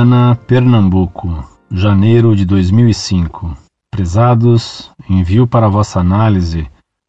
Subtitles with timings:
[0.00, 3.54] Uruguaiana, Pernambuco, janeiro de 2005.
[3.90, 6.66] Prezados, envio para vossa análise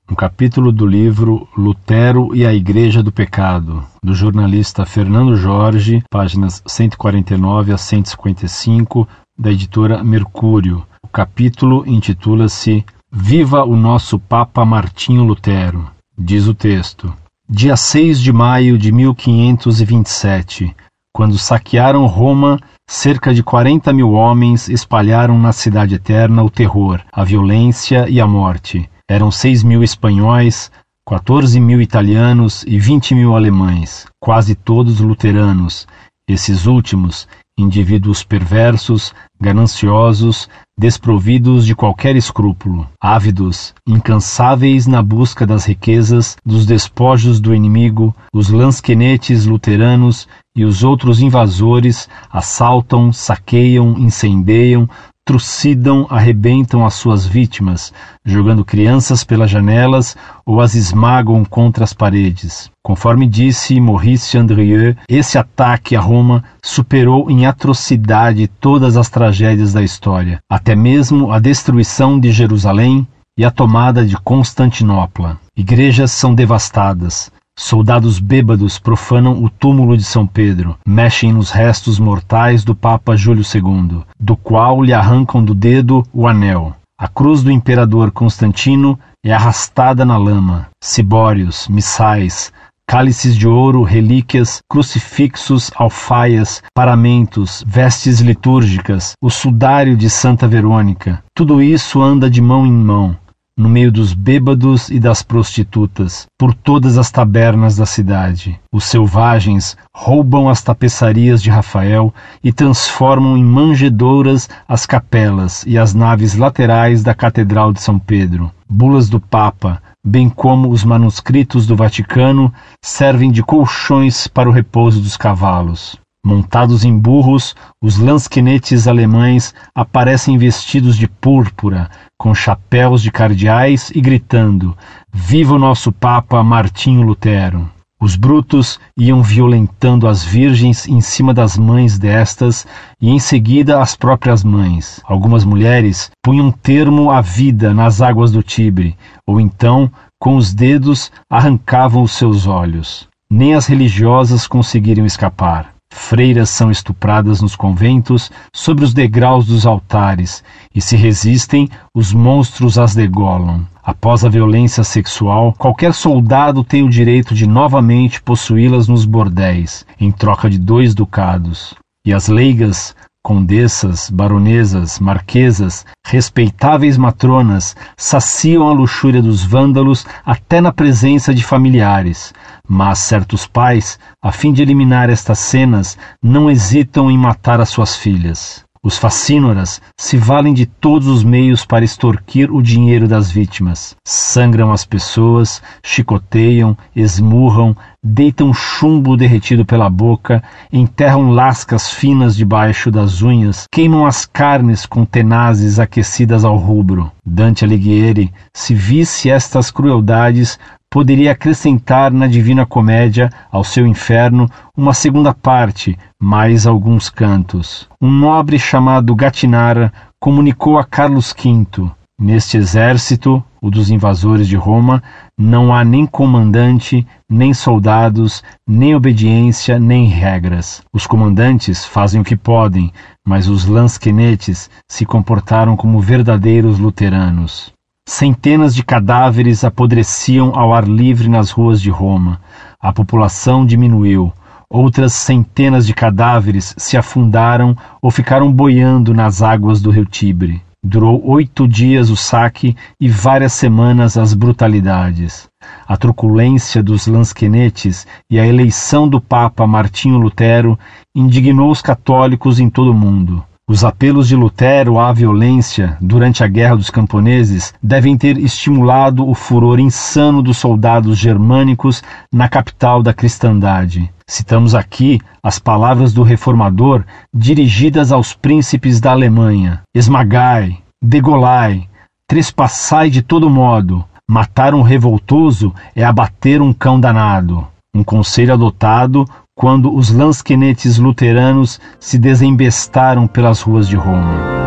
[0.09, 6.61] um capítulo do livro Lutero e a Igreja do Pecado, do jornalista Fernando Jorge, páginas
[6.67, 9.07] 149 a 155,
[9.39, 10.85] da editora Mercúrio.
[11.01, 15.89] O capítulo intitula-se Viva o nosso Papa Martinho Lutero.
[16.17, 17.13] Diz o texto:
[17.49, 20.75] Dia 6 de maio de 1527,
[21.13, 22.59] quando saquearam Roma,
[22.91, 28.27] cerca de 40 mil homens espalharam na Cidade Eterna o terror, a violência e a
[28.27, 28.89] morte.
[29.09, 30.69] Eram 6 mil espanhóis,
[31.07, 35.87] 14 mil italianos e 20 mil alemães, quase todos luteranos.
[36.27, 46.35] Esses últimos, indivíduos perversos, gananciosos, desprovidos de qualquer escrúpulo, ávidos, incansáveis na busca das riquezas,
[46.45, 54.89] dos despojos do inimigo, os lansquenetes luteranos e os outros invasores assaltam, saqueiam, incendeiam,
[55.25, 57.93] trucidam, arrebentam as suas vítimas,
[58.25, 62.69] jogando crianças pelas janelas ou as esmagam contra as paredes.
[62.83, 69.83] Conforme disse Maurice Andrieux, esse ataque a Roma superou em atrocidade todas as tragédias da
[69.83, 73.07] história, até mesmo a destruição de Jerusalém
[73.37, 75.39] e a tomada de Constantinopla.
[75.55, 82.63] Igrejas são devastadas, Soldados bêbados profanam o túmulo de São Pedro, mexem nos restos mortais
[82.63, 86.75] do Papa Júlio II, do qual lhe arrancam do dedo o anel.
[86.97, 90.67] A cruz do imperador Constantino é arrastada na lama.
[90.83, 92.51] Cibórios, missais,
[92.91, 101.23] cálices de ouro, relíquias, crucifixos, alfaias, paramentos, vestes litúrgicas, o sudário de Santa Verônica.
[101.33, 103.17] Tudo isso anda de mão em mão,
[103.61, 108.59] no meio dos bêbados e das prostitutas, por todas as tabernas da cidade.
[108.73, 112.11] Os selvagens roubam as tapeçarias de Rafael
[112.43, 118.51] e transformam em manjedouras as capelas e as naves laterais da Catedral de São Pedro.
[118.67, 122.51] Bulas do Papa, bem como os manuscritos do Vaticano,
[122.83, 125.99] servem de colchões para o repouso dos cavalos.
[126.23, 133.99] Montados em burros, os lansquenetes alemães aparecem vestidos de púrpura, com chapéus de cardeais e
[133.99, 134.77] gritando:
[135.11, 137.67] Viva o nosso Papa Martinho Lutero!
[137.99, 142.65] Os brutos iam violentando as virgens em cima das mães destas
[142.99, 144.99] e em seguida as próprias mães.
[145.03, 148.95] Algumas mulheres punham termo à vida nas águas do Tibre,
[149.25, 153.07] ou então, com os dedos, arrancavam os seus olhos.
[153.29, 155.80] Nem as religiosas conseguiram escapar.
[155.93, 160.41] Freiras são estupradas nos conventos, sobre os degraus dos altares,
[160.73, 163.67] e se resistem, os monstros as degolam.
[163.83, 170.11] Após a violência sexual, qualquer soldado tem o direito de novamente possuí-las nos bordéis, em
[170.11, 171.75] troca de dois ducados.
[172.05, 180.71] E as leigas, condessas, baronesas, marquesas, respeitáveis matronas, saciam a luxúria dos vândalos até na
[180.71, 182.33] presença de familiares,
[182.67, 187.95] mas certos pais, a fim de eliminar estas cenas, não hesitam em matar as suas
[187.95, 188.63] filhas.
[188.83, 193.95] Os facínoras se valem de todos os meios para extorquir o dinheiro das vítimas.
[194.03, 203.21] Sangram as pessoas, chicoteiam, esmurram, deitam chumbo derretido pela boca, enterram lascas finas debaixo das
[203.21, 207.11] unhas, queimam as carnes com tenazes aquecidas ao rubro.
[207.25, 210.57] Dante Alighieri, se visse estas crueldades,
[210.89, 217.87] poderia acrescentar na Divina Comédia ao seu inferno uma segunda parte, mais alguns cantos.
[218.01, 225.03] Um nobre chamado Gatinara comunicou a Carlos V: Neste exército, o dos invasores de Roma,
[225.41, 230.83] não há nem comandante, nem soldados, nem obediência, nem regras.
[230.93, 232.93] Os comandantes fazem o que podem,
[233.25, 237.73] mas os lansquenetes se comportaram como verdadeiros luteranos.
[238.07, 242.39] Centenas de cadáveres apodreciam ao ar livre nas ruas de Roma.
[242.79, 244.31] A população diminuiu.
[244.69, 250.61] Outras centenas de cadáveres se afundaram ou ficaram boiando nas águas do rio Tibre.
[250.83, 255.47] Durou oito dias o saque e várias semanas as brutalidades.
[255.87, 260.77] A truculência dos lansquenetes e a eleição do Papa Martinho Lutero
[261.13, 263.45] indignou os católicos em todo o mundo.
[263.71, 269.33] Os apelos de Lutero à violência durante a Guerra dos Camponeses devem ter estimulado o
[269.33, 272.03] furor insano dos soldados germânicos
[272.33, 274.11] na capital da cristandade.
[274.27, 281.87] Citamos aqui as palavras do reformador dirigidas aos príncipes da Alemanha: esmagai, degolai,
[282.27, 284.03] trespassai de todo modo.
[284.29, 287.65] Matar um revoltoso é abater um cão danado.
[287.95, 294.61] Um conselho adotado quando os lansquenetes luteranos se desembestaram pelas ruas de Roma.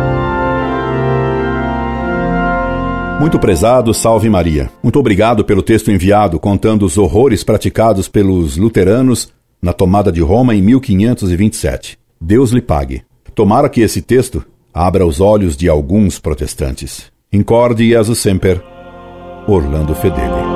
[3.19, 4.69] Muito prezado, salve Maria.
[4.83, 10.53] Muito obrigado pelo texto enviado contando os horrores praticados pelos luteranos na tomada de Roma
[10.53, 11.97] em 1527.
[12.19, 13.03] Deus lhe pague.
[13.33, 17.11] Tomara que esse texto abra os olhos de alguns protestantes.
[17.31, 18.61] Incorde Jesus Semper,
[19.47, 20.54] Orlando Fedeli.